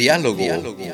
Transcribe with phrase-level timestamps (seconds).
[0.00, 0.46] Diálogo,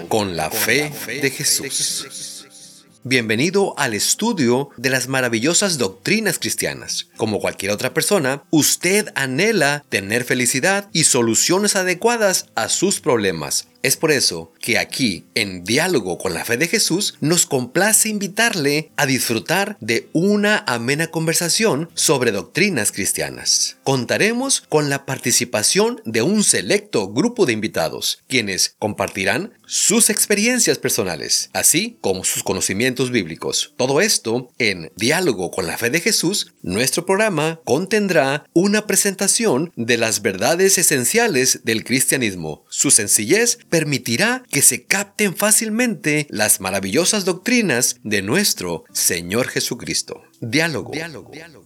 [0.08, 2.84] con la fe de Jesús.
[3.04, 7.06] Bienvenido al estudio de las maravillosas doctrinas cristianas.
[7.16, 13.68] Como cualquier otra persona, usted anhela tener felicidad y soluciones adecuadas a sus problemas.
[13.86, 18.90] Es por eso que aquí, en Diálogo con la Fe de Jesús, nos complace invitarle
[18.96, 23.76] a disfrutar de una amena conversación sobre doctrinas cristianas.
[23.84, 31.50] Contaremos con la participación de un selecto grupo de invitados, quienes compartirán sus experiencias personales,
[31.52, 33.72] así como sus conocimientos bíblicos.
[33.76, 39.96] Todo esto en Diálogo con la Fe de Jesús, nuestro programa contendrá una presentación de
[39.96, 47.96] las verdades esenciales del cristianismo, su sencillez, permitirá que se capten fácilmente las maravillosas doctrinas
[48.02, 50.22] de nuestro Señor Jesucristo.
[50.42, 50.92] Diálogo,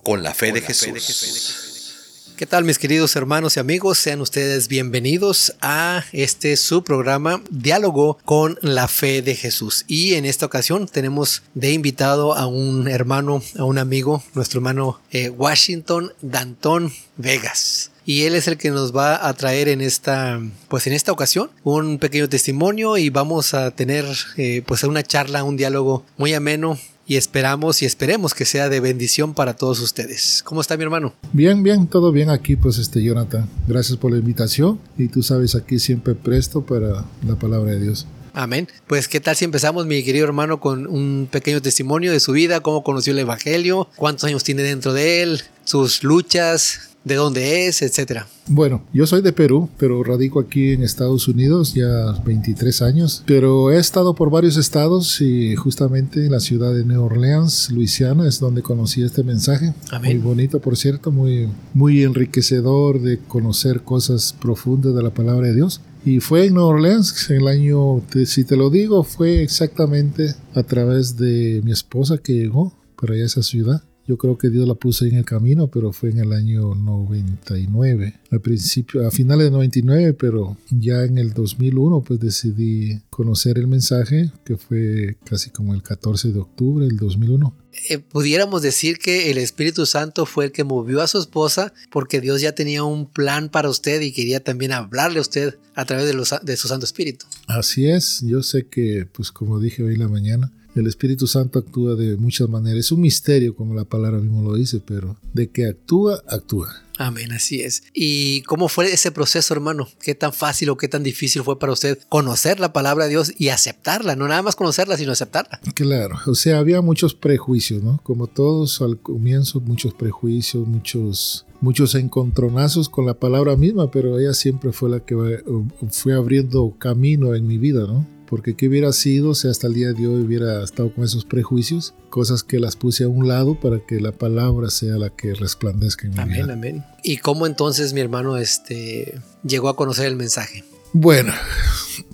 [0.04, 2.34] con la fe, de, Jesús.
[2.36, 3.98] ¿Qué tal mis queridos hermanos y amigos?
[3.98, 9.84] Sean ustedes bienvenidos a este su programa Diálogo con la fe de Jesús.
[9.88, 15.00] Y en esta ocasión tenemos de invitado a un hermano, a un amigo, nuestro hermano
[15.10, 20.40] eh, Washington Danton Vegas y él es el que nos va a traer en esta,
[20.66, 24.04] pues en esta ocasión un pequeño testimonio y vamos a tener
[24.36, 28.80] eh, pues una charla, un diálogo muy ameno y esperamos y esperemos que sea de
[28.80, 30.42] bendición para todos ustedes.
[30.44, 31.14] ¿Cómo está mi hermano?
[31.32, 33.48] Bien, bien, todo bien aquí, pues este Jonathan.
[33.68, 38.08] Gracias por la invitación y tú sabes aquí siempre presto para la palabra de Dios.
[38.32, 38.66] Amén.
[38.88, 42.58] Pues qué tal si empezamos, mi querido hermano, con un pequeño testimonio de su vida,
[42.58, 47.82] cómo conoció el Evangelio, cuántos años tiene dentro de él, sus luchas, de dónde es,
[47.82, 48.26] etcétera.
[48.46, 53.70] Bueno, yo soy de Perú, pero radico aquí en Estados Unidos ya 23 años, pero
[53.70, 58.40] he estado por varios estados y justamente en la ciudad de New Orleans, Luisiana, es
[58.40, 59.72] donde conocí este mensaje.
[60.02, 65.54] Muy bonito, por cierto, muy, muy enriquecedor de conocer cosas profundas de la palabra de
[65.54, 65.80] Dios.
[66.04, 70.62] Y fue en New Orleans, en el año, si te lo digo, fue exactamente a
[70.62, 73.82] través de mi esposa que llegó para esa ciudad.
[74.10, 78.12] Yo creo que Dios la puso en el camino, pero fue en el año 99.
[78.32, 83.68] Al principio, a finales de 99, pero ya en el 2001, pues decidí conocer el
[83.68, 87.54] mensaje, que fue casi como el 14 de octubre del 2001.
[87.88, 92.20] Eh, pudiéramos decir que el Espíritu Santo fue el que movió a su esposa porque
[92.20, 96.06] Dios ya tenía un plan para usted y quería también hablarle a usted a través
[96.06, 97.26] de, los, de su Santo Espíritu.
[97.46, 101.58] Así es, yo sé que, pues como dije hoy en la mañana, el Espíritu Santo
[101.58, 102.80] actúa de muchas maneras.
[102.80, 106.68] Es un misterio, como la palabra mismo lo dice, pero de que actúa, actúa.
[106.98, 107.82] Amén, así es.
[107.94, 109.88] ¿Y cómo fue ese proceso, hermano?
[110.02, 113.32] ¿Qué tan fácil o qué tan difícil fue para usted conocer la palabra de Dios
[113.38, 114.16] y aceptarla?
[114.16, 115.60] No nada más conocerla, sino aceptarla.
[115.74, 118.00] Claro, o sea, había muchos prejuicios, ¿no?
[118.02, 124.32] Como todos al comienzo, muchos prejuicios, muchos muchos encontronazos con la palabra misma, pero ella
[124.32, 125.42] siempre fue la que
[125.90, 128.06] fue abriendo camino en mi vida, ¿no?
[128.30, 131.94] Porque qué hubiera sido si hasta el día de hoy hubiera estado con esos prejuicios,
[132.10, 136.06] cosas que las puse a un lado para que la palabra sea la que resplandezca
[136.06, 136.52] en mi amén, vida.
[136.52, 140.62] Amén, ¿Y cómo entonces mi hermano este, llegó a conocer el mensaje?
[140.92, 141.32] Bueno,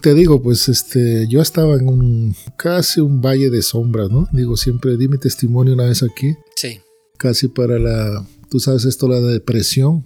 [0.00, 4.26] te digo, pues este, yo estaba en un casi un valle de sombras, ¿no?
[4.32, 6.34] Digo siempre, di mi testimonio una vez aquí.
[6.56, 6.80] Sí.
[7.18, 10.04] Casi para la Tú sabes esto, la depresión.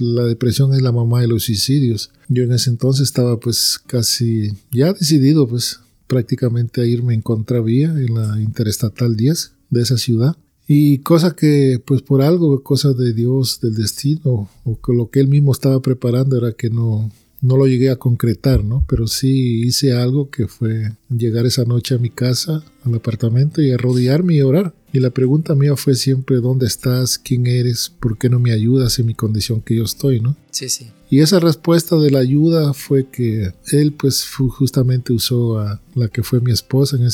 [0.00, 2.10] La depresión es la mamá de los suicidios.
[2.28, 7.88] Yo en ese entonces estaba pues casi ya decidido pues prácticamente a irme en contravía
[7.88, 10.36] en la Interestatal 10 de esa ciudad.
[10.66, 15.20] Y cosa que pues por algo, cosa de Dios, del destino, o que lo que
[15.20, 17.10] él mismo estaba preparando era que no,
[17.44, 18.84] no lo llegué a concretar, ¿no?
[18.88, 23.70] Pero sí hice algo que fue llegar esa noche a mi casa, al apartamento y
[23.70, 24.74] arrodillarme y orar.
[24.92, 27.18] Y la pregunta mía fue siempre, ¿dónde estás?
[27.18, 27.92] ¿Quién eres?
[28.00, 30.36] ¿Por qué no me ayudas en mi condición que yo estoy, no?
[30.50, 30.86] Sí, sí.
[31.10, 36.22] Y esa respuesta de la ayuda fue que él pues justamente usó a la que
[36.22, 37.08] fue mi esposa en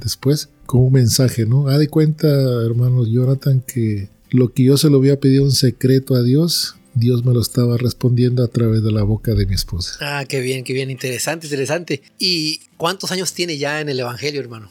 [0.00, 1.68] después como un mensaje, ¿no?
[1.68, 2.28] Ha de cuenta,
[2.64, 7.24] hermano Jonathan, que lo que yo se lo había pedido en secreto a Dios, Dios
[7.24, 9.96] me lo estaba respondiendo a través de la boca de mi esposa.
[10.00, 12.02] Ah, qué bien, qué bien, interesante, interesante.
[12.18, 14.70] ¿Y cuántos años tiene ya en el Evangelio, hermano?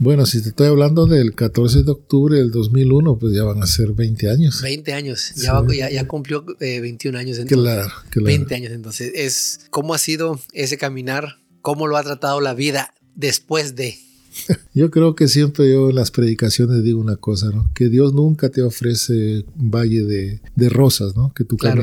[0.00, 3.66] Bueno, si te estoy hablando del 14 de octubre del 2001, pues ya van a
[3.66, 4.62] ser 20 años.
[4.62, 7.74] 20 años, ya, ya, cumplió 21 eh, años entonces.
[7.74, 8.26] Claro, claro.
[8.26, 9.10] 20 años entonces.
[9.14, 11.40] Es, ¿Cómo ha sido ese caminar?
[11.62, 13.98] ¿Cómo lo ha tratado la vida después de?
[14.74, 17.70] Yo creo que siempre yo en las predicaciones digo una cosa, ¿no?
[17.74, 21.32] Que Dios nunca te ofrece un valle de, de rosas, ¿no?
[21.34, 21.82] Que tú claro,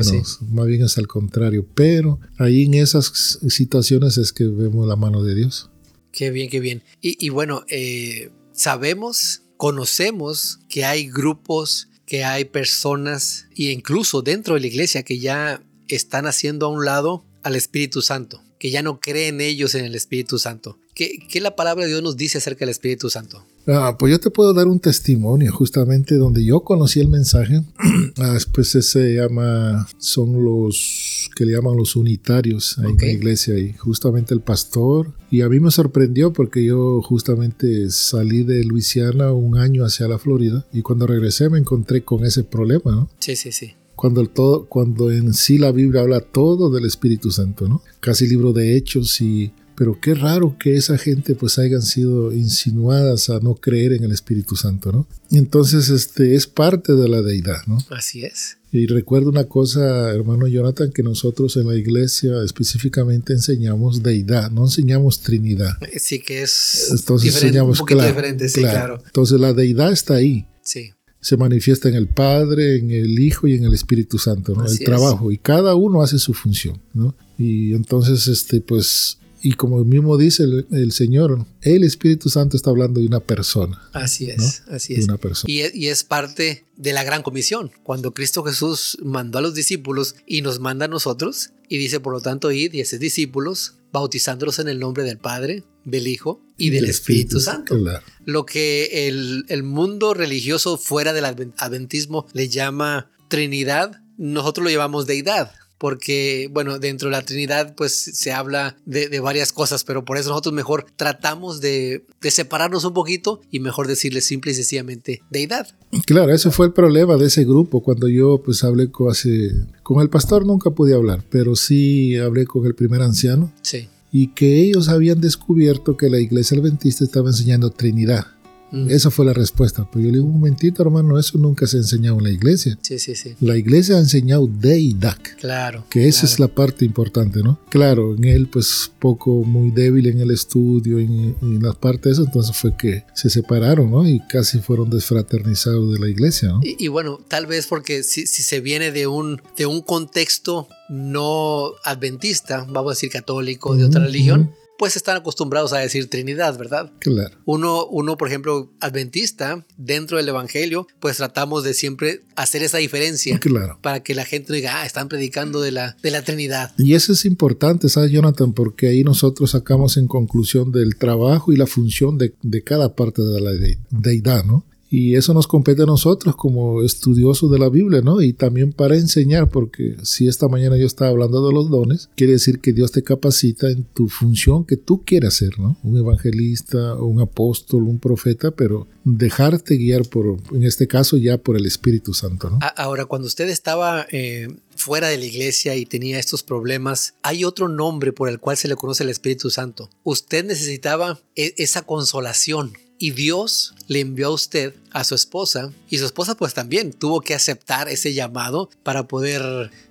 [0.50, 1.66] más bien es al contrario.
[1.74, 5.70] Pero ahí en esas situaciones es que vemos la mano de Dios.
[6.12, 6.82] Qué bien, qué bien.
[7.02, 14.60] Y, bueno, eh, sabemos, conocemos que hay grupos, que hay personas, e incluso dentro de
[14.60, 18.42] la iglesia, que ya están haciendo a un lado al Espíritu Santo.
[18.58, 20.78] que ya no creen ellos en el Espíritu Santo.
[20.96, 23.44] ¿Qué, ¿Qué, la palabra de Dios nos dice acerca del Espíritu Santo?
[23.66, 27.62] Ah, pues yo te puedo dar un testimonio justamente donde yo conocí el mensaje.
[28.16, 33.10] ah, después se llama, son los que le llaman los unitarios ahí okay.
[33.10, 35.12] en la iglesia y justamente el pastor.
[35.30, 40.18] Y a mí me sorprendió porque yo justamente salí de Luisiana un año hacia la
[40.18, 43.10] Florida y cuando regresé me encontré con ese problema, ¿no?
[43.18, 47.30] Sí, sí, sí cuando, el todo, cuando en sí la Biblia habla todo del Espíritu
[47.30, 47.82] Santo, ¿no?
[48.00, 49.52] Casi libro de hechos y...
[49.76, 54.12] Pero qué raro que esa gente pues hayan sido insinuadas a no creer en el
[54.12, 55.06] Espíritu Santo, ¿no?
[55.30, 57.78] Entonces este es parte de la deidad, ¿no?
[57.90, 58.56] Así es.
[58.72, 64.64] Y recuerdo una cosa, hermano Jonathan, que nosotros en la iglesia específicamente enseñamos deidad, no
[64.64, 65.76] enseñamos trinidad.
[65.98, 68.96] Sí, que es Entonces enseñamos, un claro, diferente, sí, claro.
[68.96, 69.02] claro.
[69.06, 70.46] Entonces la deidad está ahí.
[70.62, 70.90] Sí.
[71.20, 74.64] se manifiesta en el Padre, en el Hijo y en el Espíritu Santo, ¿no?
[74.64, 74.80] El es.
[74.80, 75.30] trabajo.
[75.30, 77.14] Y cada uno hace su función, ¿no?
[77.38, 82.70] Y entonces, este, pues, y como mismo dice el, el Señor, el Espíritu Santo está
[82.70, 83.80] hablando de una persona.
[83.92, 85.04] Así es, así De es.
[85.06, 85.52] una persona.
[85.52, 89.54] Y es, y es parte de la gran comisión, cuando Cristo Jesús mandó a los
[89.54, 93.74] discípulos y nos manda a nosotros, y dice, por lo tanto, id y haced discípulos,
[93.92, 97.78] bautizándolos en el nombre del Padre, del Hijo y del Espíritu Santo.
[97.78, 98.04] Claro.
[98.24, 104.70] Lo que el, el mundo religioso fuera del adven- adventismo le llama Trinidad, nosotros lo
[104.70, 105.52] llamamos deidad.
[105.78, 110.16] Porque, bueno, dentro de la Trinidad, pues se habla de, de varias cosas, pero por
[110.16, 115.22] eso nosotros mejor tratamos de, de separarnos un poquito y mejor decirle simple y sencillamente
[115.30, 115.68] deidad.
[116.06, 117.82] Claro, ese fue el problema de ese grupo.
[117.82, 119.50] Cuando yo pues hablé con, hace,
[119.82, 123.88] con el pastor nunca pude hablar, pero sí hablé con el primer anciano Sí.
[124.10, 128.26] y que ellos habían descubierto que la iglesia adventista estaba enseñando Trinidad.
[128.70, 128.90] Mm.
[128.90, 129.88] Esa fue la respuesta.
[129.90, 132.78] Pero yo le digo, un momentito, hermano, eso nunca se ha enseñado en la iglesia.
[132.82, 133.34] Sí, sí, sí.
[133.40, 135.84] La iglesia ha enseñado deidad, Claro.
[135.90, 136.32] que esa claro.
[136.32, 137.58] es la parte importante, ¿no?
[137.70, 142.56] Claro, en él pues poco, muy débil en el estudio, en, en las partes, entonces
[142.56, 144.08] fue que se separaron, ¿no?
[144.08, 146.60] Y casi fueron desfraternizados de la iglesia, ¿no?
[146.62, 150.68] Y, y bueno, tal vez porque si, si se viene de un, de un contexto
[150.88, 154.50] no adventista, vamos a decir católico, de otra religión.
[154.78, 156.92] Pues están acostumbrados a decir Trinidad, ¿verdad?
[156.98, 157.36] Claro.
[157.44, 163.38] Uno, uno, por ejemplo, adventista, dentro del Evangelio, pues tratamos de siempre hacer esa diferencia
[163.38, 163.78] Claro.
[163.82, 166.72] para que la gente diga, ah, están predicando de la, de la Trinidad.
[166.78, 168.52] Y eso es importante, ¿sabes, Jonathan?
[168.52, 173.22] Porque ahí nosotros sacamos en conclusión del trabajo y la función de, de cada parte
[173.22, 174.64] de la de- deidad, ¿no?
[174.90, 178.20] Y eso nos compete a nosotros como estudiosos de la Biblia, ¿no?
[178.20, 182.34] Y también para enseñar, porque si esta mañana yo estaba hablando de los dones, quiere
[182.34, 185.76] decir que Dios te capacita en tu función que tú quieras ser, ¿no?
[185.82, 191.56] Un evangelista, un apóstol, un profeta, pero dejarte guiar por, en este caso ya por
[191.56, 192.58] el Espíritu Santo, ¿no?
[192.76, 197.68] Ahora, cuando usted estaba eh, fuera de la iglesia y tenía estos problemas, hay otro
[197.68, 199.90] nombre por el cual se le conoce el Espíritu Santo.
[200.04, 205.98] Usted necesitaba e- esa consolación y Dios le envió a usted a su esposa y
[205.98, 209.42] su esposa pues también tuvo que aceptar ese llamado para poder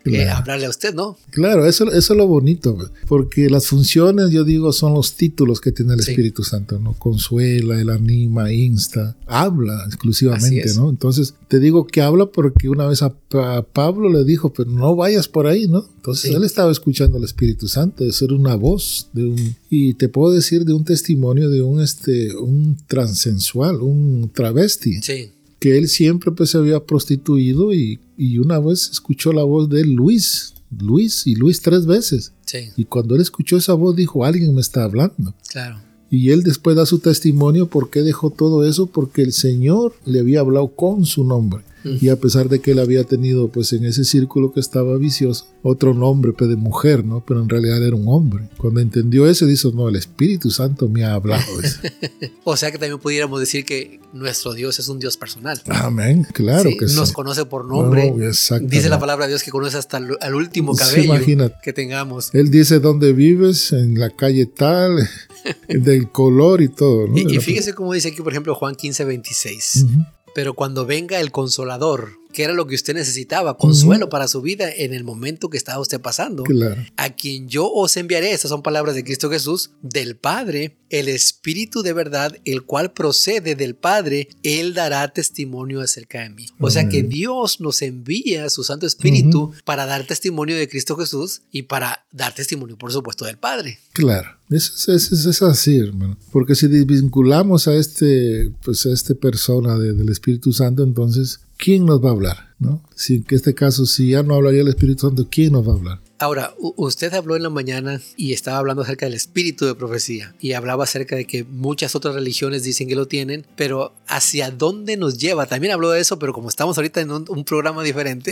[0.03, 0.37] eh, Claro.
[0.37, 1.17] hablarle a usted, ¿no?
[1.31, 5.71] Claro, eso, eso es lo bonito, porque las funciones, yo digo, son los títulos que
[5.71, 6.11] tiene el Sí.
[6.11, 6.93] Espíritu Santo, ¿no?
[6.93, 10.73] Consuela, el anima, insta, habla exclusivamente.
[10.75, 10.89] ¿no?
[10.89, 14.95] Entonces, te digo que habla porque una vez a, a Pablo le dijo, pero no
[14.95, 15.85] vayas por ahí, ¿no?
[15.97, 16.35] Entonces, Sí.
[16.35, 20.31] él estaba escuchando al Espíritu Santo, de ser una voz, de un, y te puedo
[20.33, 26.31] decir de un testimonio de un, este, un transensual, un travesti Sí, que él siempre
[26.31, 31.35] pues se había prostituido y, y una vez escuchó la voz de Luis, Luis y
[31.35, 32.33] Luis tres veces.
[32.45, 35.33] sí, Y cuando él escuchó esa voz dijo, alguien me está hablando.
[35.49, 35.79] claro.
[36.11, 40.19] Y él después da su testimonio por qué dejó todo eso, porque el Señor le
[40.19, 41.63] había hablado con su nombre.
[42.01, 45.45] Y a pesar de que él había tenido, pues en ese círculo que estaba vicioso,
[45.61, 47.23] otro nombre pues, de mujer, ¿no?
[47.25, 48.49] Pero en realidad era un hombre.
[48.57, 51.43] Cuando entendió eso, dijo, no, el Espíritu Santo me ha hablado.
[51.61, 51.91] dice.
[52.43, 55.61] O sea que también pudiéramos decir que nuestro Dios es un Dios personal.
[55.67, 56.95] Amén, claro Sí, que sí.
[56.95, 58.11] nos conoce por nombre.
[58.11, 58.17] No.
[58.61, 61.55] Dice la palabra de Dios que conoce hasta el, al último Sí, cabello imagínate.
[61.63, 62.29] que tengamos.
[62.33, 65.07] Él dice dónde vives, en la calle tal,
[65.69, 67.07] del color y todo.
[67.07, 67.17] ¿no?
[67.17, 69.85] Y, y fíjese cómo dice aquí, por ejemplo, Juan 15, 26.
[69.85, 70.05] Ujú.
[70.35, 74.69] Pero cuando venga el consolador, que era lo que usted necesitaba, consuelo para su vida
[74.69, 76.83] en el momento que estaba usted pasando, Claro.
[76.97, 81.81] a quien yo os enviaré, estas son palabras de Cristo Jesús, del Padre, el Espíritu
[81.81, 86.45] de verdad, el cual procede del Padre, Él dará testimonio acerca de mí.
[86.59, 87.03] O sea que.
[87.15, 92.33] Dios nos envía su Santo Espíritu para dar testimonio de Cristo Jesús y para dar
[92.35, 93.79] testimonio, por supuesto, del Padre.
[93.93, 96.17] Claro, eso es, es- es así, hermano.
[96.31, 101.85] Porque si desvinculamos a este, pues a esta persona de- del Espíritu Santo, entonces ¿quién
[101.85, 102.37] nos va a hablar?
[102.59, 102.81] ¿No?
[102.95, 105.75] Si en este caso, si ya no hablaría el Espíritu Santo, ¿quién nos va a
[105.75, 105.99] hablar?
[106.17, 110.53] Ahora, usted habló en la mañana y estaba hablando acerca del espíritu de profecía y
[110.53, 115.17] hablaba acerca de que muchas otras religiones dicen que lo tienen, pero ¿hacia dónde nos
[115.17, 115.45] lleva?
[115.45, 118.31] También habló de eso, pero como estamos ahorita en un, programa diferente,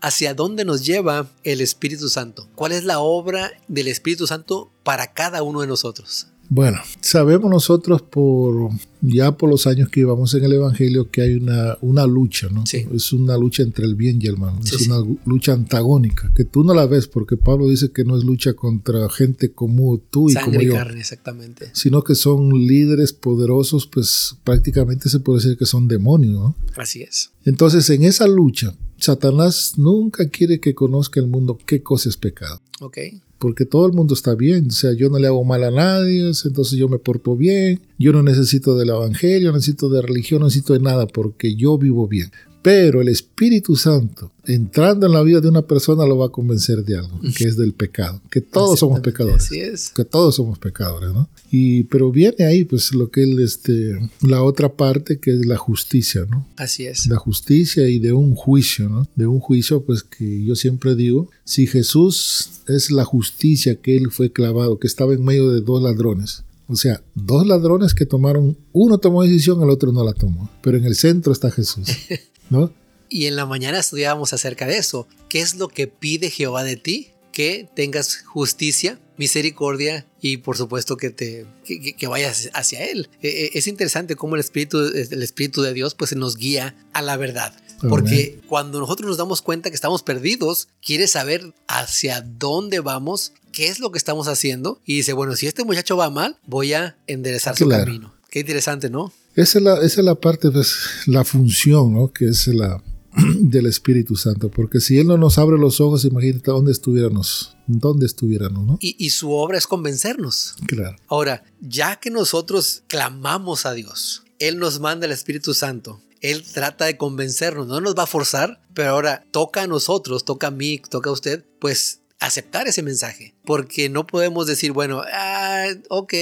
[0.00, 2.48] ¿hacia dónde nos lleva el Espíritu Santo?
[2.54, 6.28] ¿Cuál es la obra del Espíritu Santo para cada uno de nosotros?
[6.48, 8.70] Bueno, sabemos nosotros por
[9.00, 12.64] ya por los años que íbamos en el Evangelio que hay una, una lucha, ¿no?
[12.72, 16.64] Es una lucha entre el bien y el mal, es una lucha antagónica, que tú
[16.64, 20.34] no la ves porque Pablo dice que no es lucha contra gente como tú y
[20.34, 20.74] como yo.
[20.74, 21.70] carne, exactamente.
[21.72, 26.56] Sino que son líderes poderosos, pues prácticamente se puede decir que son demonios, ¿no?
[26.76, 27.30] Así es.
[27.44, 32.60] Entonces, en esa lucha, Satanás nunca quiere que conozca el mundo qué cosa es pecado.
[32.80, 32.98] Ok
[33.44, 36.32] porque todo el mundo está bien, o sea, yo no le hago mal a nadie,
[36.46, 40.46] entonces yo me porto bien, yo no necesito del evangelio, no necesito de religión, no
[40.46, 42.30] necesito de nada, porque yo vivo bien.
[42.64, 46.82] Pero el Espíritu Santo, entrando en la vida de una persona, lo va a convencer
[46.82, 49.44] de algo, que es del pecado, que todos somos pecadores.
[49.44, 49.90] Así es.
[49.90, 51.28] Que todos somos pecadores, ¿no?
[51.50, 55.58] Y, pero viene ahí, pues, lo que es este, la otra parte, que es la
[55.58, 56.48] justicia, ¿no?
[56.56, 57.06] Así es.
[57.06, 59.06] La justicia y de un juicio, ¿no?
[59.14, 64.10] De un juicio, pues, que yo siempre digo, si Jesús es la justicia que él
[64.10, 68.58] fue clavado, que estaba en medio de dos ladrones, o sea, dos ladrones que tomaron,
[68.72, 70.50] uno tomó decisión, el otro no la tomó.
[70.62, 71.88] Pero en el centro está Jesús.
[72.50, 72.72] ¿no?
[73.08, 75.06] Y en la mañana estudiábamos acerca de eso.
[75.28, 77.08] ¿Qué es lo que pide Jehová de ti?
[77.32, 83.08] Que tengas justicia, misericordia y por supuesto que te que, vayas hacia él.
[83.22, 87.02] E, e, es interesante cómo el espíritu el espíritu de Dios pues nos guía a
[87.02, 87.52] la verdad.
[87.88, 93.68] Porque cuando nosotros nos damos cuenta que estamos perdidos, quiere saber hacia dónde vamos, qué
[93.68, 96.96] es lo que estamos haciendo y dice, bueno, si este muchacho va mal, voy a
[97.06, 98.14] enderezar su camino.
[98.30, 99.12] Qué interesante, ¿no?
[99.36, 100.76] Esa es la, esa es la parte, pues,
[101.06, 102.12] la función, ¿no?
[102.12, 102.82] Que es la
[103.40, 108.06] del Espíritu Santo, porque si Él no nos abre los ojos, imagínate dónde estuviéramos, dónde
[108.06, 108.78] estuviéramos, ¿no?
[108.80, 110.56] Y, y su obra es convencernos.
[110.66, 110.96] Claro.
[111.06, 116.86] Ahora, ya que nosotros clamamos a Dios, Él nos manda el Espíritu Santo, él trata
[116.86, 120.80] de convencernos, no nos va a forzar, pero ahora toca a nosotros, toca a mí,
[120.88, 126.14] toca a usted, pues aceptar ese mensaje, porque no podemos decir, bueno, ah, ok,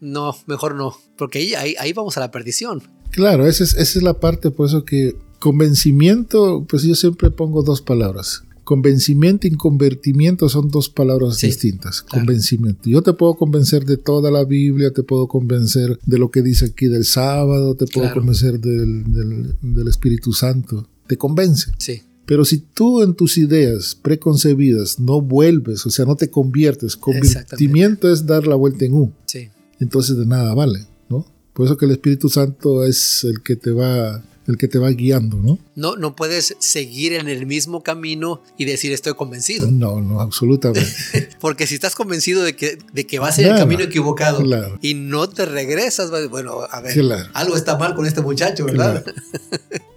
[0.00, 2.82] no, mejor no, porque ahí, ahí, vamos a la perdición.
[3.10, 7.62] Claro, esa es, esa es la parte, por eso que convencimiento, pues yo siempre pongo
[7.62, 8.44] dos palabras.
[8.70, 12.02] Convencimiento y convertimiento son dos palabras distintas.
[12.02, 12.88] Convencimiento.
[12.88, 16.66] Yo te puedo convencer de toda la Biblia, te puedo convencer de lo que dice
[16.66, 20.88] aquí del sábado, te puedo convencer del, del, del Espíritu Santo.
[21.08, 21.72] Te convence.
[21.78, 22.02] Sí.
[22.26, 28.08] Pero si tú en tus ideas preconcebidas no vuelves, o sea, no te conviertes, convertimiento
[28.08, 29.12] es dar la vuelta en U.
[29.26, 29.48] Sí.
[29.80, 31.26] Entonces de nada vale, ¿no?
[31.54, 34.90] Por eso que el Espíritu Santo es el que te va el que te va
[34.90, 35.58] guiando, ¿no?
[35.74, 39.70] No, no puedes seguir en el mismo camino y decir estoy convencido.
[39.70, 40.88] No, no, absolutamente.
[41.40, 44.42] Porque si estás convencido de que, de que vas en el camino equivocado
[44.82, 46.98] y no te regresas, bueno, a ver,
[47.32, 49.04] algo está mal con este muchacho, ¿verdad?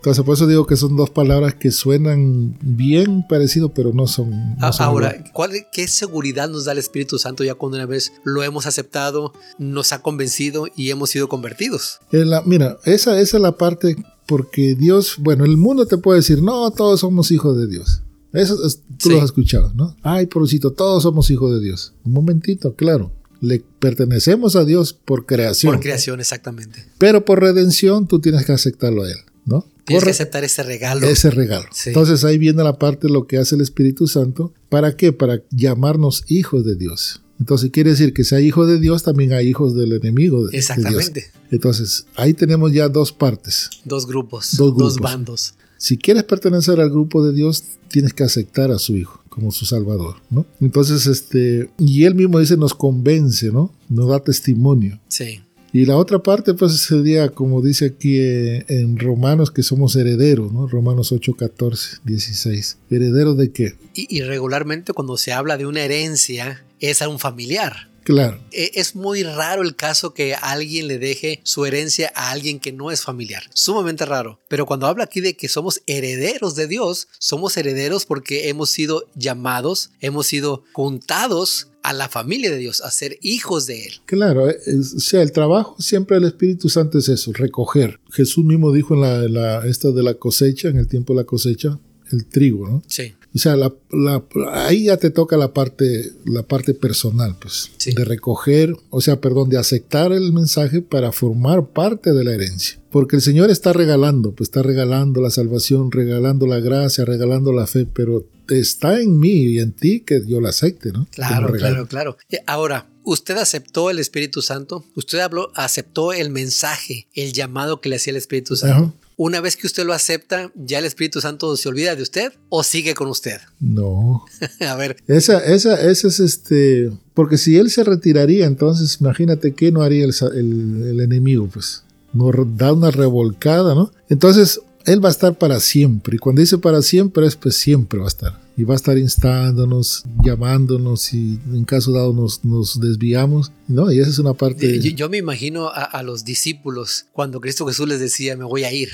[0.03, 4.57] Entonces, por eso digo que son dos palabras que suenan bien parecido, pero no son.
[4.59, 8.65] Ahora, ¿cuál, ¿qué seguridad nos da el Espíritu Santo ya cuando una vez lo hemos
[8.65, 12.01] aceptado, nos ha convencido y hemos sido convertidos?
[12.45, 16.71] mira, esa, esa es la parte porque Dios, bueno, el mundo te puede decir, no,
[16.71, 18.01] todos somos hijos de Dios.
[18.33, 18.57] Eso
[18.97, 19.95] tú lo has escuchado, ¿no?
[20.01, 21.93] Ay, porcito, todos somos hijos de Dios.
[22.03, 23.11] Un momentito, claro.
[23.41, 25.73] Le pertenecemos a Dios por creación.
[25.73, 26.85] Por creación, exactamente.
[26.97, 29.67] Pero por redención tú tienes que aceptarlo a Él, ¿no?
[29.85, 31.05] Tienes que aceptar ese regalo.
[31.05, 31.65] Ese regalo.
[31.85, 34.53] Entonces ahí viene la parte de lo que hace el Espíritu Santo.
[34.69, 35.11] ¿Para qué?
[35.11, 37.21] Para llamarnos hijos de Dios.
[37.43, 40.47] Entonces quiere decir que si hay hijos de Dios, también hay hijos del enemigo.
[40.47, 41.29] De, Exactamente.
[41.51, 43.69] Entonces ahí tenemos ya dos partes.
[43.83, 44.93] Dos grupos, dos grupos.
[44.93, 45.53] Dos bandos.
[45.77, 49.65] Si quieres pertenecer al grupo de Dios, tienes que aceptar a su hijo como su
[49.65, 50.45] salvador, ¿no?
[50.61, 53.73] Entonces, este, y él mismo dice, nos convence, ¿no?
[53.89, 55.01] Nos da testimonio.
[55.09, 55.41] Sí.
[55.73, 60.53] Y la otra parte, pues sería, como dice aquí eh, en Romanos, que somos herederos,
[60.53, 60.67] ¿no?
[60.67, 62.77] Romanos 8, 14, 16.
[62.89, 63.75] ¿Herederos de qué?
[63.93, 67.89] Y, y regularmente cuando se habla de una herencia, es a un familiar.
[68.03, 68.39] Claro.
[68.51, 72.71] E, es muy raro el caso que alguien le deje su herencia a alguien que
[72.71, 73.43] no es familiar.
[73.53, 74.39] Sumamente raro.
[74.49, 79.09] Pero cuando habla aquí de que somos herederos de Dios, somos herederos porque hemos sido
[79.15, 83.93] llamados, hemos sido juntados a la familia de Dios, a ser hijos de Él.
[84.05, 87.99] Claro, eh, o sea, el trabajo siempre del Espíritu Santo es eso, recoger.
[88.11, 91.79] Jesús mismo dijo en la, esta de la cosecha, en el tiempo de la cosecha,
[92.11, 92.83] el trigo, ¿no?
[92.87, 93.15] Sí.
[93.35, 97.91] O sea, la, la- ahí ya te toca la parte, la parte personal, pues, Sí.
[97.93, 102.79] de recoger, o sea, perdón, de aceptar el mensaje para formar parte de la herencia.
[102.91, 107.65] Porque el Señor está regalando, pues está regalando la salvación, regalando la gracia, regalando la
[107.65, 111.07] fe, pero está en mí y en ti que yo la acepte, ¿no?
[111.11, 112.17] Claro, claro, claro.
[112.29, 114.85] Eh, Ahora, ¿usted aceptó el Espíritu Santo?
[114.95, 118.75] ¿Usted habló, aceptó el mensaje, el llamado que le hacía el Espíritu Santo?
[118.75, 118.93] Ajá.
[119.25, 122.61] Una vez que usted lo acepta, ¿ya el Espíritu Santo se olvida de usted o
[122.61, 123.39] sigue con usted?
[123.61, 124.25] No,
[124.67, 126.91] A ver, Esa, esa, esa es este.
[127.13, 131.83] Porque si él se retiraría, entonces imagínate qué no haría el, el- el enemigo, pues.
[132.11, 133.93] No re- da una revolcada, ¿no?
[134.09, 136.17] Entonces, él va a estar para siempre.
[136.17, 138.42] Y cuando dice para siempre, es pues siempre va a estar.
[138.55, 143.91] Y va a estar instándonos, llamándonos, y en caso dado nos, nos desviamos, ¿no?
[143.91, 144.79] Y esa es una parte.
[144.79, 148.63] yo, yo me imagino a, a los discípulos cuando Cristo Jesús les decía, me voy
[148.63, 148.89] a ir.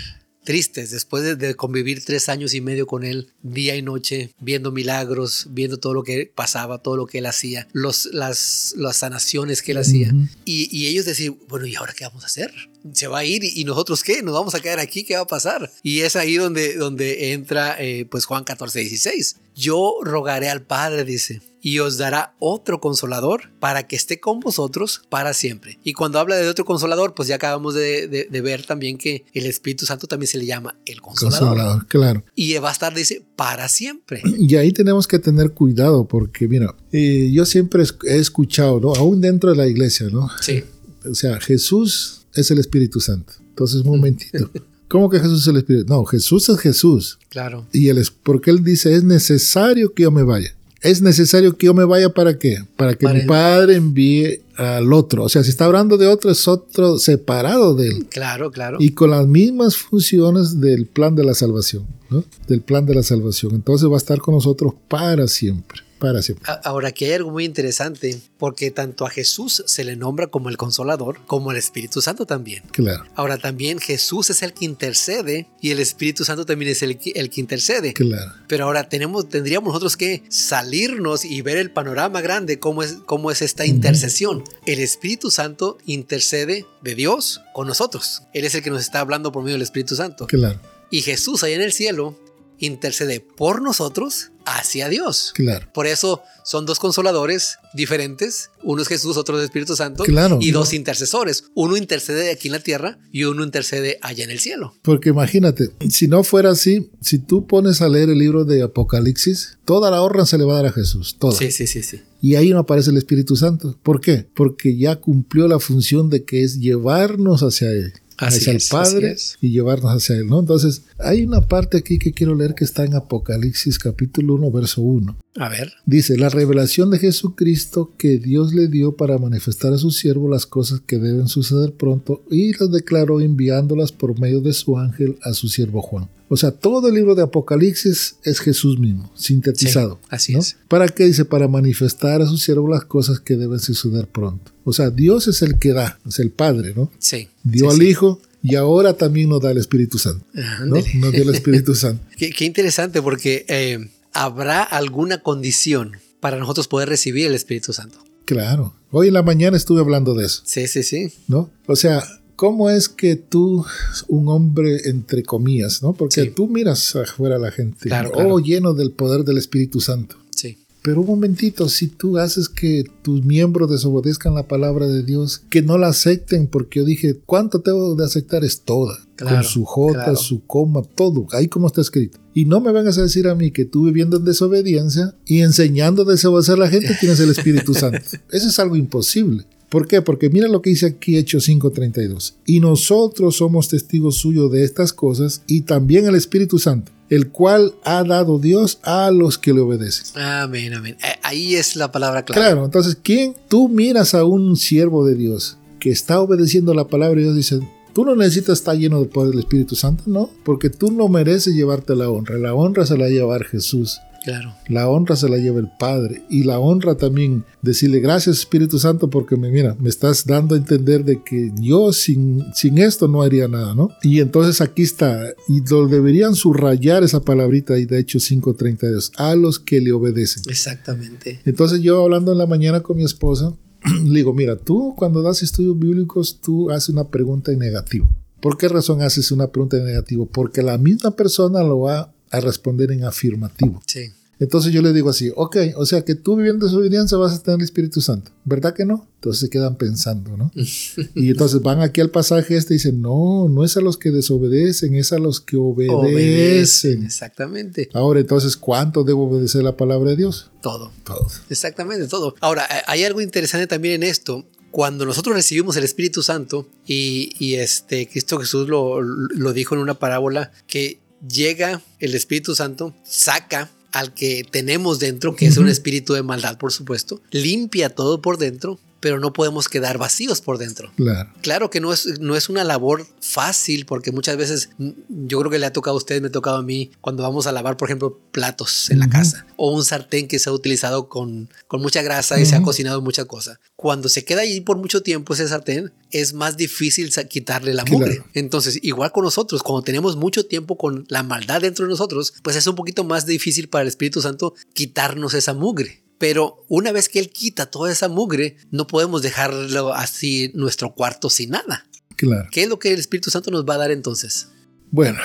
[0.46, 4.72] Tristes, después de, de convivir tres años y medio con él, día y noche, viendo
[4.72, 9.62] milagros, viendo todo lo que pasaba, todo lo que él hacía, los, las, las sanaciones
[9.62, 10.12] que él hacía.
[10.46, 12.52] Y, y ellos decían, bueno, ¿y ahora qué vamos a hacer?
[12.94, 14.22] Se va a ir y, nosotros qué?
[14.22, 15.04] ¿Nos vamos a quedar aquí?
[15.04, 15.72] ¿Qué va a pasar?
[15.84, 19.36] Y es ahí donde, donde entra eh, pues Juan 14, 16.
[19.56, 25.02] Yo rogaré al Padre, dice, y os dará otro consolador para que esté con vosotros
[25.10, 25.78] para siempre.
[25.84, 29.26] Y cuando habla de otro consolador, pues ya acabamos de, de- de ver también que
[29.34, 31.40] el Espíritu Santo también se le llama el consolador.
[31.50, 32.24] Consolador, claro.
[32.36, 34.22] Y va a estar, dice, para siempre.
[34.38, 38.94] Y ahí tenemos que tener cuidado porque, mira, eh, yo siempre he escuchado, ¿no?
[38.96, 40.30] Aún dentro de la iglesia, ¿no?
[40.40, 40.64] Sí,
[41.10, 43.34] O sea, Jesús es el Espíritu Santo.
[43.50, 44.50] Entonces, un momentito.
[44.88, 45.86] ¿Cómo que Jesús es el Espíritu?
[45.88, 47.20] No, Jesús es Jesús.
[47.30, 47.66] claro.
[47.72, 50.56] Y él es, porque él dice, es necesario que yo me vaya.
[50.82, 52.64] Es necesario que yo me vaya para qué?
[52.78, 55.24] Para que Para- mi padre envíe al otro.
[55.26, 58.06] O sea, si está hablando de otro, es otro separado de él.
[58.10, 58.78] Claro, claro.
[58.80, 62.24] Y con las mismas funciones del plan de la salvación, ¿no?
[62.48, 63.56] Del plan de la salvación.
[63.56, 65.82] Entonces va a estar con nosotros para siempre.
[66.00, 66.50] Para siempre.
[66.50, 70.50] A- Ahora, aquí hay algo muy interesante, porque tanto a Jesús se le nombra como
[70.50, 72.64] el consolador, como el Espíritu Santo también.
[72.72, 76.98] Claro, Ahora, también Jesús es el que intercede y el Espíritu Santo también es el
[76.98, 77.94] que, el que intercede.
[77.94, 78.32] claro.
[78.48, 83.30] Pero ahora tenemos, tendríamos nosotros que salirnos y ver el panorama grande, cómo es, cómo
[83.32, 84.44] es esta intercesión.
[84.66, 88.24] El Espíritu Santo intercede de Dios con nosotros.
[88.34, 90.28] Él es el que nos está hablando por medio del Espíritu Santo.
[90.28, 92.18] Claro, Y Jesús allá en el cielo
[92.60, 95.32] intercede por nosotros hacia Dios.
[95.36, 95.68] claro.
[95.74, 98.50] Por eso son dos consoladores diferentes.
[98.64, 100.04] Uno es Jesús, otro es el Espíritu Santo.
[100.04, 100.40] Claro.
[100.42, 101.44] Y dos intercesores.
[101.54, 104.74] Uno intercede aquí en la tierra y uno intercede allá en el cielo.
[104.82, 109.60] Porque imagínate, si no fuera así, si tú pones a leer el libro de Apocalipsis,
[109.64, 111.38] toda la honra se le va a dar a Jesús, toda.
[111.38, 112.02] Sí, sí, sí, sí.
[112.22, 113.78] Y ahí no aparece el Espíritu Santo.
[113.84, 114.28] ¿Por qué?
[114.34, 117.94] Porque ya cumplió la función de que es llevarnos hacia Él.
[118.20, 119.38] Así hacia es, el Padre así es.
[119.42, 120.40] y llevarnos hacia Él, ¿no?
[120.40, 124.82] Entonces, hay una parte aquí que quiero leer que está en Apocalipsis capítulo 1, verso
[124.82, 125.18] 1.
[125.38, 125.74] A ver.
[125.86, 130.46] Dice, la revelación de Jesucristo que Dios le dio para manifestar a su siervo las
[130.46, 135.34] cosas que deben suceder pronto y las declaró enviándolas por medio de su ángel a
[135.34, 136.10] su siervo Juan.
[136.32, 140.00] O sea, todo el libro de Apocalipsis es Jesús mismo, sintetizado.
[140.02, 140.40] Sí, así ¿no?
[140.40, 140.58] es.
[140.68, 141.26] ¿Para qué dice?
[141.26, 144.52] Para manifestar a su siervo las cosas que deben suceder pronto.
[144.64, 146.92] O sea, Dios es el que da, es el Padre, ¿no?
[147.00, 147.30] Sí.
[147.44, 147.90] Dio sí, al sí.
[147.90, 150.24] Hijo y ahora también nos da el Espíritu Santo.
[150.34, 150.46] ¿no?
[150.46, 150.94] Ándale.
[150.96, 152.04] Nos dio el Espíritu Santo.
[152.16, 157.98] Qué, qué interesante porque eh, habrá alguna condición para nosotros poder recibir el Espíritu Santo.
[158.26, 158.76] Claro.
[158.92, 160.44] Hoy en la mañana estuve hablando de eso.
[160.46, 161.12] Sí, sí, sí.
[161.28, 161.50] ¿no?
[161.66, 162.04] O sea,
[162.40, 163.66] ¿cómo es que tú,
[164.08, 165.92] un hombre entre comillas, ¿no?
[165.92, 166.32] Porque Sí.
[166.34, 168.40] tú miras afuera a la gente, Claro, oh, claro.
[168.40, 170.16] lleno del poder del Espíritu Santo.
[170.34, 170.58] Sí.
[170.82, 175.62] Pero un momentito, si tú haces que tus miembros desobedezcan la palabra de Dios, que
[175.62, 178.46] no la acepten, porque yo dije, ¿cuánto tengo de aceptar?
[178.46, 178.98] Es toda.
[179.18, 180.16] Claro, con su J, claro.
[180.16, 182.20] su coma, todo, ahí como está escrito.
[182.34, 186.04] Y no me vengas a decir a mí que tú viviendo en desobediencia y enseñando
[186.04, 188.00] a desobedecer a la gente tienes el Espíritu Santo.
[188.32, 189.46] Eso es algo imposible.
[189.70, 190.02] ¿Por qué?
[190.02, 192.36] Porque mira lo que dice aquí Hechos 5:32.
[192.46, 197.76] Y nosotros somos testigos suyos de estas cosas y también el Espíritu Santo, el cual
[197.84, 200.20] ha dado Dios a los que le obedecen.
[200.22, 200.98] Amén, amén.
[201.04, 202.42] Eh, Ahí es la palabra clave.
[202.42, 203.36] Claro, entonces, ¿quién?
[203.48, 207.60] Tú miras a un siervo de Dios que está obedeciendo la palabra de Dios, dice,
[207.94, 211.54] tú no necesitas estar lleno del poder del Espíritu Santo, no, porque tú no mereces
[211.54, 212.38] llevarte la honra.
[212.38, 214.00] La honra se la va a llevar Jesús.
[214.24, 214.54] Claro.
[214.68, 216.24] La honra se la lleva el Padre.
[216.30, 220.58] Y la honra también, decirle gracias Espíritu Santo porque me, mira, me estás dando a
[220.58, 223.90] entender de que yo sin, sin esto no haría nada, ¿no?
[224.04, 229.36] Y entonces aquí está, y lo deberían subrayar esa palabrita ahí de Hechos 5.32, a
[229.36, 230.44] los que le obedecen.
[230.48, 231.40] Exactamente.
[231.46, 233.54] Entonces yo hablando en la mañana con mi esposa,
[234.04, 238.10] le digo, mira, tú cuando das estudios bíblicos, tú haces una pregunta en negativo.
[238.42, 240.26] ¿Por qué razón haces una pregunta en negativo?
[240.26, 243.82] Porque la misma persona lo va a responder en afirmativo.
[243.86, 244.12] Sí.
[244.40, 247.60] Entonces yo le digo así, ok, o sea que tú viviendo desobediencia vas a tener
[247.60, 249.06] el Espíritu Santo, ¿verdad que no?
[249.16, 250.50] Entonces se quedan pensando, ¿no?
[250.56, 254.12] y entonces van aquí al pasaje este y dicen, no, no es a los que
[254.12, 255.96] desobedecen, es a los que obedecen.
[255.96, 257.04] obedecen.
[257.04, 257.90] Exactamente.
[257.94, 260.52] Ahora entonces, ¿cuánto debo obedecer la palabra de Dios?
[260.62, 260.94] Todo.
[261.04, 261.28] Todo.
[261.50, 262.34] Exactamente, todo.
[262.40, 268.08] Ahora, hay algo interesante también en esto cuando nosotros recibimos el Espíritu Santo y, este
[268.08, 274.14] Cristo Jesús lo, lo, dijo en una parábola que llega el Espíritu Santo, saca al
[274.14, 278.80] que tenemos dentro, que es un espíritu de maldad, por supuesto, limpia todo por dentro
[279.00, 280.92] pero no podemos quedar vacíos por dentro.
[280.96, 281.30] Claro.
[281.42, 284.90] Claro que no es, no es una labor fácil porque muchas veces mm,
[285.28, 287.48] yo creo que le ha tocado a usted, me ha tocado a mí cuando vamos
[287.48, 291.10] a lavar, por ejemplo, platos en la casa o un sartén que se ha utilizado
[291.10, 293.60] con, con mucha grasa y se ha cocinado muchas cosas.
[293.76, 298.24] Cuando se queda ahí por mucho tiempo ese sartén, es más difícil quitarle la mugre.
[298.34, 302.56] Entonces, igual con nosotros, cuando tenemos mucho tiempo con la maldad dentro de nosotros, pues
[302.56, 306.04] es un poquito más difícil para el Espíritu Santo quitarnos esa mugre.
[306.20, 311.30] Pero una vez que Él quita toda esa mugre, no podemos dejarlo así nuestro cuarto
[311.30, 311.88] sin nada.
[312.16, 312.50] Claro.
[312.52, 314.50] ¿Qué es lo que el Espíritu Santo nos va a dar entonces?
[314.92, 315.20] Bueno,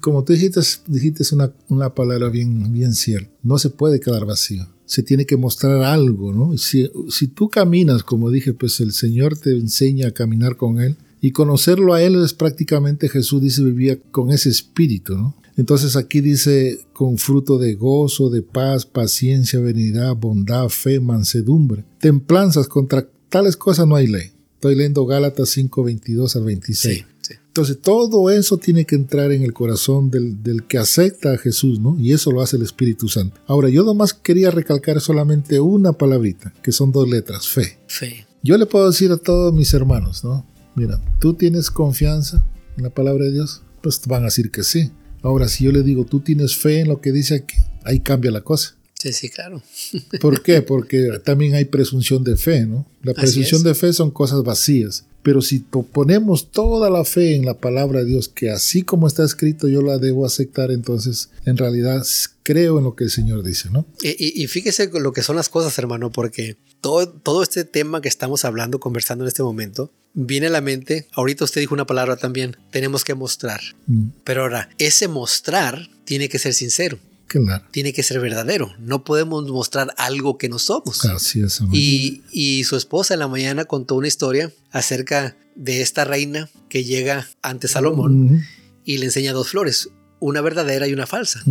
[0.00, 3.30] como tú dijiste, dijiste una, una palabra bien, bien cierta.
[3.42, 4.66] No se puede quedar vacío.
[4.86, 6.56] Se tiene que mostrar algo, ¿no?
[6.56, 10.96] Si, si tú caminas, como dije, pues el Señor te enseña a caminar con Él.
[11.20, 15.36] Y conocerlo a Él es prácticamente Jesús dice vivía con ese espíritu, ¿no?
[15.56, 22.66] Entonces aquí dice con fruto de gozo, de paz, paciencia, benignidad, bondad, fe, mansedumbre, templanzas,
[22.66, 24.32] contra tales cosas no hay ley.
[24.54, 27.04] Estoy leyendo Gálatas 5, 22 al 26.
[27.50, 31.80] Entonces todo eso tiene que entrar en el corazón del, del, que acepta a Jesús,
[31.80, 31.98] ¿no?
[31.98, 33.40] Y eso lo hace el Espíritu Santo.
[33.46, 37.78] Ahora, yo nomás quería recalcar solamente una palabrita, que son dos letras, fe.
[37.88, 38.26] Fe.
[38.42, 40.46] Yo le puedo decir a todos mis hermanos, ¿no?
[40.80, 42.42] Mira, ¿tú tienes confianza
[42.78, 43.60] en la palabra de Dios?
[43.82, 44.90] Pues van a decir que sí.
[45.20, 48.30] Ahora, si yo le digo, tú tienes fe en lo que dice aquí, ahí cambia
[48.30, 48.76] la cosa.
[48.98, 49.62] Sí, sí, claro.
[50.22, 50.62] ¿Por qué?
[50.62, 52.86] Porque también hay presunción de fe, ¿no?
[53.02, 55.04] La presunción de fe son cosas vacías.
[55.22, 59.22] Pero si ponemos toda la fe en la palabra de Dios, que así como está
[59.22, 62.06] escrito yo la debo aceptar, entonces en realidad
[62.42, 63.84] creo en lo que el Señor dice, ¿no?
[64.00, 68.08] Y, y, fíjese lo que son las cosas, hermano, porque todo, todo este tema que
[68.08, 72.16] estamos hablando, conversando en este momento, viene a la mente, ahorita usted dijo una palabra
[72.16, 73.60] también, tenemos que mostrar.
[73.86, 74.08] Mm.
[74.24, 76.98] Pero ahora, ese mostrar tiene que ser sincero.
[77.26, 77.64] Claro.
[77.70, 78.74] Tiene que ser verdadero.
[78.80, 81.04] No podemos mostrar algo que no somos.
[81.04, 81.60] Así es.
[81.72, 86.82] Y, y, su esposa en la mañana contó una historia acerca de esta reina que
[86.82, 88.44] llega ante Salomón
[88.84, 91.42] y le enseña dos flores, una verdadera y una falsa.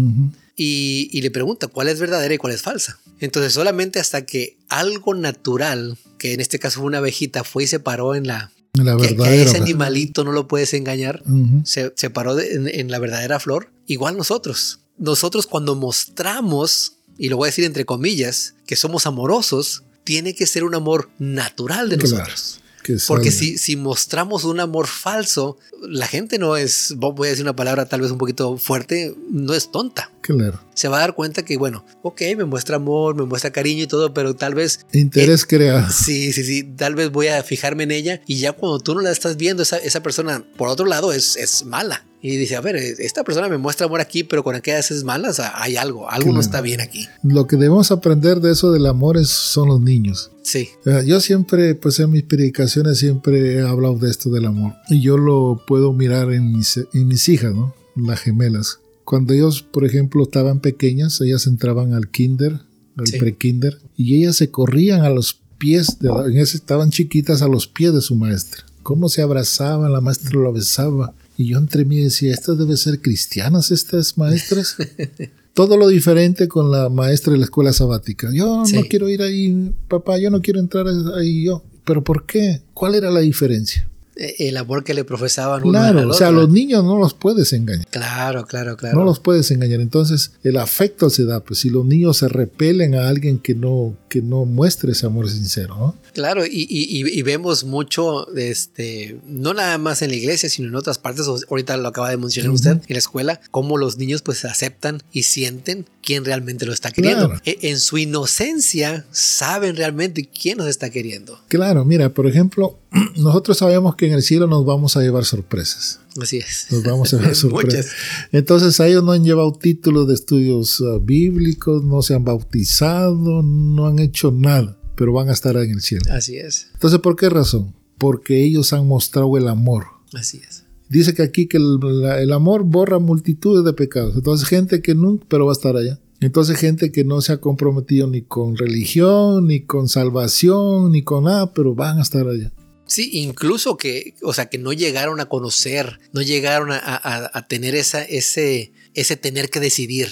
[0.56, 3.00] y, y, le pregunta cuál es verdadera y cuál es falsa.
[3.20, 7.68] Entonces solamente hasta que algo natural que en este caso fue una abejita, fue y
[7.68, 8.52] se paró en la...
[8.74, 8.96] la.
[8.98, 11.24] Que, ese animalito no lo puedes engañar,
[11.64, 13.72] se, se, paró en, la verdadera flor.
[13.88, 14.82] Igual nosotros.
[15.00, 20.46] Nosotros cuando mostramos, y lo voy a decir entre comillas, que somos amorosos, tiene que
[20.46, 22.60] ser un amor natural de nosotros.
[23.08, 27.56] Porque si, si mostramos un amor falso, la gente no es, voy a decir una
[27.56, 30.12] palabra tal vez un poquito fuerte, no es tonta.
[30.22, 30.60] Claro.
[30.74, 33.88] Se va a dar cuenta que, bueno, ok, me muestra amor, me muestra cariño y
[33.88, 34.86] todo, pero tal vez...
[34.94, 35.90] Interés crea.
[35.90, 39.02] Sí, sí, sí, tal vez voy a fijarme en ella y ya cuando tú no
[39.02, 42.06] la estás viendo, esa, esa persona, por otro lado, es, es mala.
[42.22, 45.40] Y dice, a ver, esta persona me muestra amor aquí, pero con aquellas es malas,
[45.40, 47.08] hay algo, algo no está bien aquí.
[47.24, 50.32] Lo que debemos aprender de eso del amor es, son los niños.
[50.44, 50.70] Sí.
[51.06, 54.74] Yo siempre, pues en mis predicaciones siempre he hablado de esto del amor.
[54.90, 57.74] Y yo lo puedo mirar en mis, en mis hijas, ¿no?
[57.96, 58.80] Las gemelas.
[59.10, 62.60] Cuando ellos, por ejemplo, estaban pequeñas, ellas entraban al kinder,
[62.96, 67.48] al pre-kinder, y ellas se corrían a los pies, de en ese estaban chiquitas a
[67.48, 68.66] los pies de su maestra.
[68.84, 71.16] Cómo se abrazaban, la maestra lo besaba.
[71.38, 74.76] Y yo entre mí decía, estas deben ser cristianas, estas maestras.
[75.56, 78.30] Todo lo diferente con la maestra de la escuela sabática.
[78.32, 80.86] Yo no quiero ir ahí, papá, yo no quiero entrar
[81.18, 81.64] ahí yo.
[81.84, 82.62] ¿Pero por qué?
[82.76, 83.89] ¿Cuál era la diferencia?
[84.20, 85.62] El amor que le profesaban.
[85.62, 87.88] Claro, o sea, los niños no los puedes engañar.
[87.88, 88.98] Claro, claro, claro.
[88.98, 89.80] No los puedes engañar.
[89.80, 93.96] Entonces, el afecto se da, pues si los niños se repelen a alguien que no,
[94.10, 95.96] que no muestre ese amor sincero, ¿no?
[96.14, 100.98] Claro, y, y, vemos mucho, este, no nada más en la iglesia, sino en otras
[100.98, 105.02] partes, ahorita lo acaba de mencionar usted, en la escuela, cómo los niños pues aceptan
[105.14, 107.34] y sienten quién realmente lo está queriendo.
[107.46, 111.40] E, en su inocencia saben realmente quién nos está queriendo.
[111.48, 112.80] Claro, mira, por ejemplo,
[113.18, 116.00] nosotros sabemos que en el cielo nos vamos a llevar sorpresas.
[116.22, 116.68] Así es.
[116.72, 117.92] Nos vamos a llevar sorpresas.
[118.32, 123.44] Entonces, a ellos no han llevado títulos de estudios uh, bíblicos, no se han bautizado,
[123.44, 126.06] no han hecho nada, pero van a estar en el cielo.
[126.12, 126.68] Así es.
[126.74, 127.74] Entonces, ¿por qué razón?
[127.98, 129.86] Porque ellos han mostrado el amor.
[130.14, 130.64] Así es.
[130.88, 134.16] Dice que aquí que el, el amor borra multitudes de pecados.
[134.16, 136.00] Entonces, gente que nunca, pero va a estar allá.
[136.22, 141.24] Entonces gente que no se ha comprometido ni con religión, ni con salvación, ni con
[141.24, 142.52] nada, pero van a estar allá.
[142.90, 148.04] Sí, incluso que, o sea, que no llegaron a conocer, no llegaron a, tener esa,
[148.04, 150.10] ese, ese tener que decidir.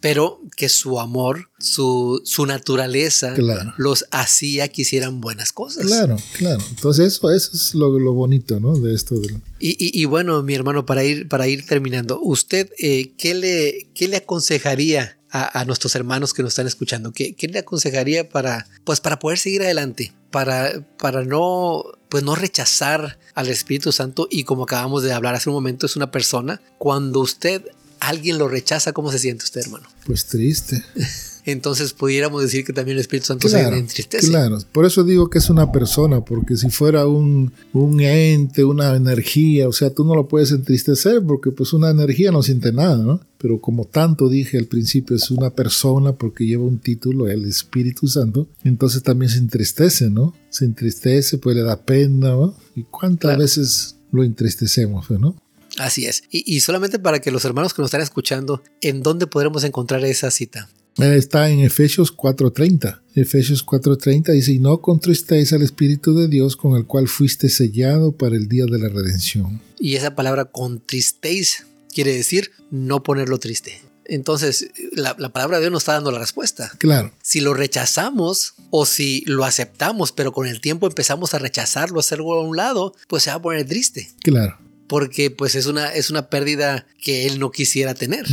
[0.00, 3.34] Pero que su amor, su, su naturaleza
[3.76, 5.86] los hacía que hicieran buenas cosas.
[5.86, 6.60] Claro, claro.
[6.70, 8.74] Entonces eso, eso es lo, lo bonito, ¿no?
[8.74, 9.14] De esto.
[9.60, 14.08] Y, y, bueno, mi hermano, para ir, para ir terminando, ¿usted eh, ¿qué, le, qué
[14.08, 17.12] le aconsejaría a, nuestros hermanos que nos están escuchando?
[17.12, 20.12] ¿Qué, ¿Qué, le aconsejaría para, pues, para poder seguir adelante?
[20.30, 25.48] Para, para no, pues, no rechazar al Espíritu Santo y como acabamos de hablar hace
[25.48, 26.60] un momento, es una persona.
[26.78, 27.62] Cuando usted,
[27.98, 29.88] alguien lo rechaza, ¿cómo se siente usted, hermano?
[30.04, 30.84] Pues triste.
[31.44, 34.28] entonces pudiéramos decir que también el Espíritu Santo se entristece.
[34.28, 38.94] Claro, por eso digo que es una persona, porque si fuera un, un, ente, una
[38.94, 42.96] energía, o sea, tú no lo puedes entristecer porque pues una energía no siente nada,
[42.96, 43.20] ¿no?
[43.38, 48.06] Pero como tanto dije al principio, es una persona porque lleva un título, el Espíritu
[48.06, 50.34] Santo, entonces también se entristece, ¿no?
[50.48, 52.56] Se entristece, pues le da pena, ¿no?
[52.76, 55.34] ¿Y cuántas veces lo entristecemos, ¿no?
[55.78, 56.22] Así es.
[56.30, 60.04] Y, y, solamente para que los hermanos que nos están escuchando, ¿en dónde podremos encontrar
[60.04, 60.68] esa cita?
[60.96, 63.02] Está en Efesios 4:30.
[63.14, 68.12] Efesios 4:30 dice, y no contristéis al Espíritu de Dios con el cual fuiste sellado
[68.12, 69.60] para el día de la redención.
[69.78, 73.80] Y esa palabra contristéis quiere decir no ponerlo triste.
[74.04, 76.72] Entonces, la, palabra de Dios nos está dando la respuesta.
[76.78, 77.12] Claro.
[77.22, 82.00] Si lo rechazamos o si lo aceptamos, pero con el tiempo empezamos a rechazarlo, a
[82.00, 84.10] hacerlo a un lado, pues se va a poner triste.
[84.22, 84.58] Claro.
[84.88, 88.26] Porque pues es una, es una pérdida que él no quisiera tener.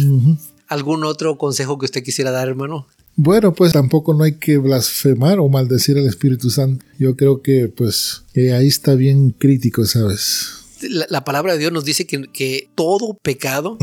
[0.69, 2.87] ¿Algún otro consejo que usted quisiera dar, hermano?
[3.15, 6.85] Bueno, pues tampoco no hay que blasfemar o maldecir al Espíritu Santo.
[6.97, 10.47] Yo creo que pues ahí está bien crítico, ¿sabes?
[10.81, 13.77] La, palabra de Dios nos dice que, todo pecado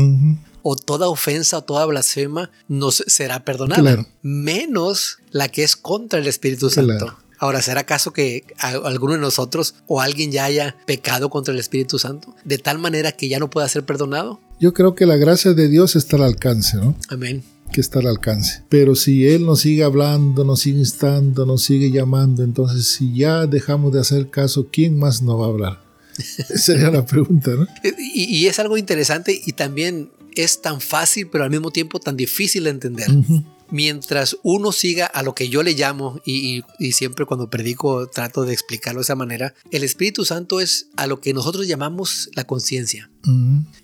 [0.63, 6.25] o toda ofensa o toda blasfema nos será perdonada, menos la que es contra el
[6.25, 7.15] Espíritu Santo.
[7.39, 11.99] Ahora, ¿será acaso que alguno de nosotros o alguien ya haya pecado contra el Espíritu
[11.99, 14.39] Santo de tal manera que ya no pueda ser perdonado?
[14.59, 16.95] Yo creo que la gracia de Dios está al alcance, ¿no?
[17.09, 17.43] Amén.
[17.71, 18.63] Que está al alcance.
[18.69, 23.45] Pero si Él nos sigue hablando, nos sigue instando, nos sigue llamando, entonces si ya
[23.45, 25.83] dejamos de hacer caso, ¿quién más nos va a hablar?
[26.55, 27.67] Sería la pregunta, ¿no?
[27.97, 32.63] Y, es algo interesante y también es tan fácil, pero al mismo tiempo tan difícil
[32.63, 33.07] de entender
[33.69, 38.53] mientras uno siga a lo que yo le llamo, y, siempre cuando predico trato de
[38.53, 43.09] explicarlo de esa manera, el Espíritu Santo es a lo que nosotros llamamos la conciencia.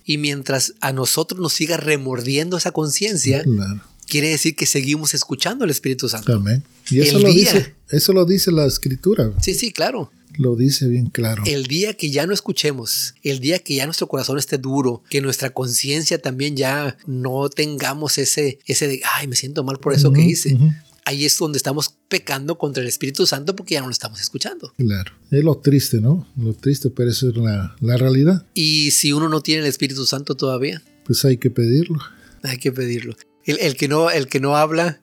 [0.04, 3.44] Y mientras a nosotros nos siga remordiendo esa conciencia,
[4.06, 6.34] quiere decir que seguimos escuchando al Espíritu Santo.
[6.34, 6.62] Amén.
[6.90, 9.32] Y eso, lo dice, eso lo dice la Escritura.
[9.40, 11.42] Sí, sí, claro lo dice bien claro.
[11.46, 15.20] El día que ya no escuchemos, el día que ya nuestro corazón esté duro, que
[15.20, 20.12] nuestra conciencia también ya no tengamos ese, ese de, ay, me siento mal por eso
[20.12, 20.58] que hice.
[21.06, 24.72] Ahí es donde estamos pecando contra el Espíritu Santo porque ya no lo estamos escuchando.
[24.78, 26.26] Claro, es lo triste, ¿no?
[26.36, 28.46] Lo triste, pero eso es la, la realidad.
[28.54, 31.98] Y si uno no tiene el Espíritu Santo todavía, pues hay que pedirlo.
[32.42, 33.16] Hay que pedirlo.
[33.44, 35.00] El, el, que, no, el que no habla,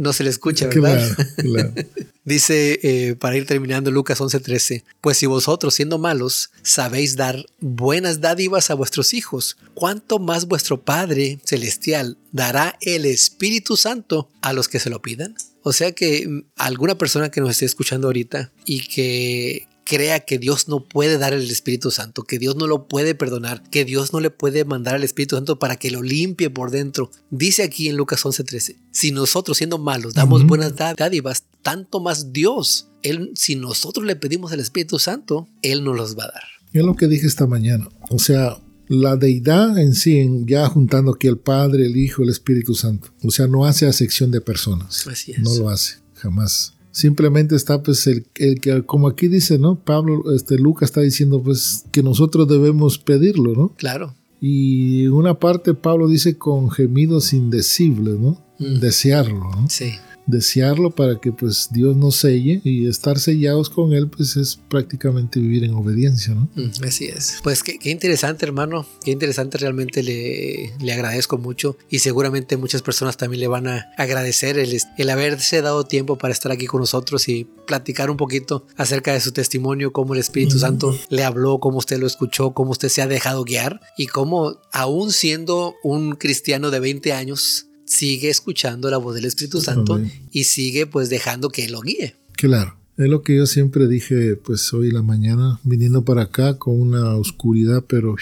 [0.00, 1.16] no se le escucha, ¿verdad?
[1.36, 1.74] Claro,
[2.24, 8.20] Dice, eh, para ir terminando, Lucas 11:13, pues si vosotros siendo malos sabéis dar buenas
[8.20, 14.68] dádivas a vuestros hijos, ¿cuánto más vuestro Padre Celestial dará el Espíritu Santo a los
[14.68, 15.34] que se lo pidan?
[15.62, 20.38] O sea que mm, alguna persona que nos esté escuchando ahorita y que crea que
[20.38, 24.12] Dios no puede dar el Espíritu Santo, que Dios no lo puede perdonar, que Dios
[24.12, 27.10] no le puede mandar al Espíritu Santo para que lo limpie por dentro.
[27.30, 32.86] Dice aquí en Lucas 11:13, si nosotros siendo malos damos buenas dádivas, tanto más Dios,
[33.02, 36.44] él, si nosotros le pedimos al Espíritu Santo, Él nos los va a dar.
[36.72, 37.88] Es lo que dije esta mañana.
[38.10, 42.74] O sea, la deidad en sí, ya juntando aquí el Padre, el Hijo, el Espíritu
[42.76, 43.08] Santo.
[43.24, 45.04] O sea, no hace acepción de personas.
[45.08, 45.40] Así es.
[45.40, 46.74] No lo hace, jamás.
[46.92, 49.78] Simplemente está pues el, que, como aquí dice, ¿no?
[49.84, 53.74] Pablo, este, Lucas está diciendo pues que nosotros debemos pedirlo, ¿no?
[53.76, 54.14] Claro.
[54.40, 58.42] Y una parte Pablo dice con gemidos indecibles, ¿no?
[58.58, 58.80] Mm.
[58.80, 59.68] Desearlo, ¿no?
[59.68, 59.92] Sí
[60.26, 65.40] desearlo para que pues Dios nos selle y estar sellados con Él pues es prácticamente
[65.40, 66.48] vivir en obediencia, ¿no?
[66.54, 67.38] Mm, así es.
[67.42, 73.16] Pues qué, interesante hermano, qué interesante realmente le, le, agradezco mucho y seguramente muchas personas
[73.16, 77.28] también le van a agradecer el, el haberse dado tiempo para estar aquí con nosotros
[77.28, 81.78] y platicar un poquito acerca de su testimonio, cómo el Espíritu Santo le habló, cómo
[81.78, 86.70] usted lo escuchó, cómo usted se ha dejado guiar y cómo aún siendo un cristiano
[86.70, 90.00] de 20 años, sigue escuchando la voz del Espíritu Santo
[90.30, 92.14] y sigue pues dejando que lo guíe.
[92.32, 92.76] Claro.
[92.96, 96.80] Es lo que yo siempre dije, pues hoy en la mañana, viniendo para acá con
[96.80, 98.14] una oscuridad, pero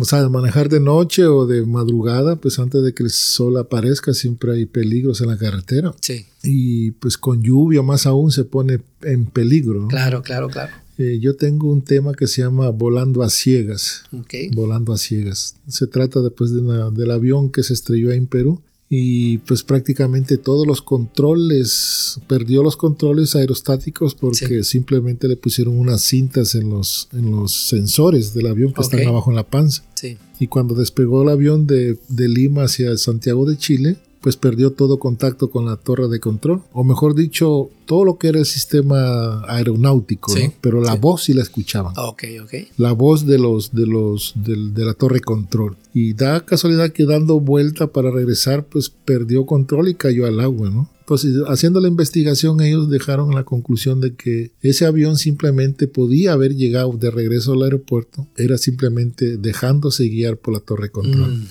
[0.00, 4.14] O sea, manejar de noche o de madrugada, pues antes de que el sol aparezca
[4.14, 5.92] siempre hay peligros en la carretera.
[6.00, 6.24] Sí.
[6.44, 9.80] Y pues con lluvia más aún se pone en peligro.
[9.80, 9.88] ¿no?
[9.88, 10.72] Claro, claro, claro.
[10.98, 14.02] Eh, yo tengo un tema que se llama Volando a ciegas.
[14.12, 14.34] Ok.
[14.52, 15.56] Volando a ciegas.
[15.68, 19.62] Se trata después de una- del avión que se estrelló ahí en Perú y pues
[19.62, 26.70] prácticamente todos los controles, perdió los controles aerostáticos porque simplemente le pusieron unas cintas en
[26.70, 29.84] los, en los sensores del avión que están abajo en la panza.
[29.94, 30.16] Sí.
[30.40, 34.98] Y cuando despegó el avión de, de Lima hacia Santiago de Chile, pues perdió todo
[34.98, 36.62] contacto con la torre de control.
[36.72, 40.54] O mejor dicho, todo lo que era el sistema aeronáutico, Sí, ¿no?
[40.60, 40.98] Pero la sí.
[41.00, 41.92] voz sí la escuchaban.
[41.96, 42.54] Ok, ok.
[42.76, 45.76] La voz de los, de los, del- de, la torre control.
[45.94, 50.68] Y da casualidad que dando vuelta para regresar, pues perdió control y cayó al agua,
[50.70, 50.90] ¿no?
[51.00, 56.54] Entonces, haciendo la investigación, ellos dejaron la conclusión de que ese avión simplemente podía haber
[56.54, 61.46] llegado de regreso al aeropuerto, era simplemente dejándose guiar por la torre control Mm,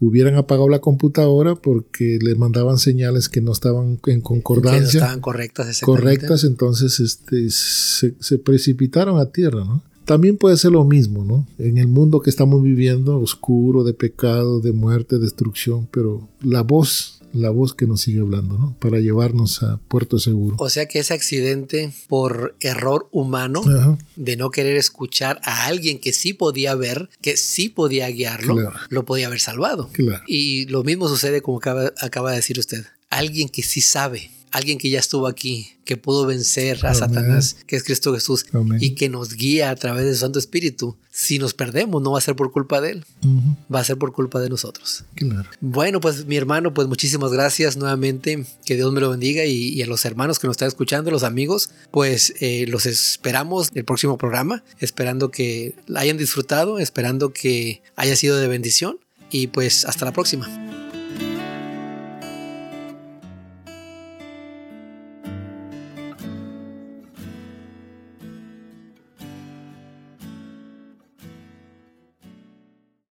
[0.00, 5.00] hubieran apagado la computadora porque le mandaban señales que no estaban en que no concordancia
[5.00, 9.82] estaban correctas, correctas, entonces este, se, se precipitaron a tierra, ¿no?
[10.04, 11.46] También puede ser lo mismo, ¿no?
[11.58, 17.17] En el mundo que estamos viviendo, oscuro, de pecado, de muerte, destrucción, pero la voz,
[17.32, 18.76] la voz que nos sigue hablando, ¿no?
[18.78, 20.56] Para llevarnos a puerto seguro.
[20.58, 23.98] O sea que ese accidente por error humano Ajá.
[24.16, 28.72] de no querer escuchar a alguien que sí podía ver, que sí podía guiarlo, Claro.
[28.88, 29.90] lo podía haber salvado.
[29.92, 30.22] Claro.
[30.26, 32.84] Y lo mismo sucede como acaba, acaba de decir usted.
[33.10, 36.98] Alguien que sí sabe, alguien que ya estuvo aquí, que pudo vencer a Amén.
[36.98, 38.78] Satanás, que es Cristo Jesús, Amén.
[38.80, 40.96] y que nos guía a través de su Santo Espíritu.
[41.10, 43.56] Si nos perdemos, no va a ser por culpa de Él, Ujú.
[43.74, 45.04] va a ser por culpa de nosotros.
[45.14, 45.48] Claro.
[45.60, 48.44] Bueno, pues mi hermano, pues muchísimas gracias nuevamente.
[48.64, 51.24] Que Dios me lo bendiga y, y a los hermanos que nos están escuchando, los
[51.24, 58.14] amigos, pues eh, los esperamos el próximo programa, esperando que hayan disfrutado, esperando que haya
[58.14, 58.98] sido de bendición
[59.30, 60.87] y pues hasta la próxima.